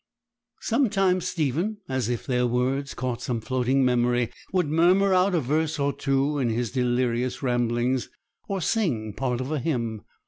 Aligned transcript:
Sometimes 0.61 1.27
Stephen, 1.27 1.77
as 1.87 2.09
if 2.09 2.25
their 2.25 2.47
words 2.47 2.95
caught 2.95 3.21
some 3.21 3.39
floating 3.39 3.85
memory, 3.85 4.31
would 4.51 4.65
murmur 4.67 5.13
out 5.13 5.35
a 5.35 5.39
verse 5.39 5.77
or 5.77 5.93
two 5.93 6.39
in 6.39 6.49
his 6.49 6.71
delirious 6.71 7.43
ramblings, 7.43 8.09
or 8.47 8.61
sing 8.61 9.13
part 9.13 9.39
of 9.39 9.51
a 9.51 9.59
hymn. 9.59 10.01